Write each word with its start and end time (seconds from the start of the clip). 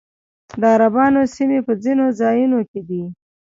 د 0.61 0.63
عربانو 0.75 1.21
سیمې 1.35 1.59
په 1.67 1.73
ځینو 1.83 2.05
ځایونو 2.19 2.59
کې 2.69 2.79
دي 2.87 3.03